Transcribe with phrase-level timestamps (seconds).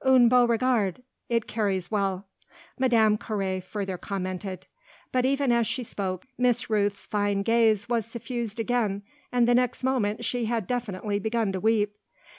[0.00, 2.26] "Un beau regard it carries well."
[2.78, 4.66] Madame Carré further commented.
[5.12, 9.84] But even as she spoke Miss Rooth's fine gaze was suffused again and the next
[9.84, 11.94] moment she had definitely begun to weep.